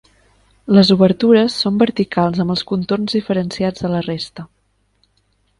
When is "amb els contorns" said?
2.45-3.15